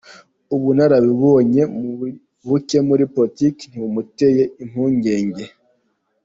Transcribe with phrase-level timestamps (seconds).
[0.55, 1.61] Ubunararibonye
[2.47, 5.43] buke muri politiki ntibumuteye impungenge.